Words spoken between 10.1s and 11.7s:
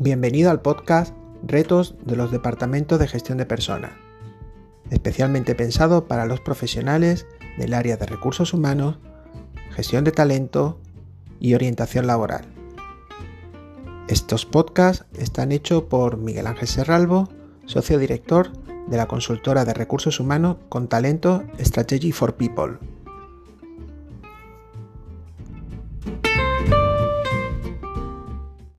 talento y